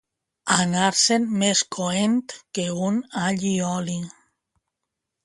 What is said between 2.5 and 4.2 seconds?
que un allioli.